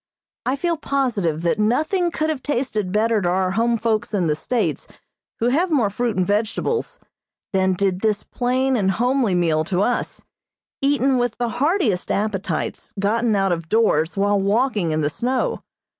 I 0.47 0.55
feel 0.55 0.77
positive 0.77 1.43
that 1.43 1.59
nothing 1.59 2.09
could 2.09 2.31
have 2.31 2.41
tasted 2.41 2.91
better 2.91 3.21
to 3.21 3.29
our 3.29 3.51
home 3.51 3.77
folks 3.77 4.15
in 4.15 4.25
the 4.25 4.35
States 4.35 4.87
who 5.39 5.49
have 5.49 5.69
more 5.69 5.91
fruit 5.91 6.17
and 6.17 6.25
vegetables 6.25 6.97
than 7.53 7.73
did 7.73 8.01
this 8.01 8.23
plain 8.23 8.75
and 8.75 8.89
homely 8.89 9.35
meal 9.35 9.63
to 9.65 9.81
us, 9.83 10.23
eaten 10.81 11.19
with 11.19 11.37
the 11.37 11.49
heartiest 11.49 12.09
appetites 12.09 12.95
gotten 12.99 13.35
out 13.35 13.51
of 13.51 13.69
doors 13.69 14.17
while 14.17 14.39
walking 14.41 14.89
in 14.91 15.01
the 15.01 15.09
snow. 15.11 15.61